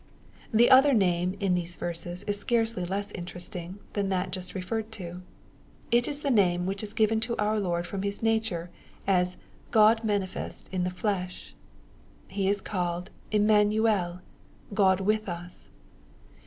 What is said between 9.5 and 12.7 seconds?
God manifest in the flesh." He is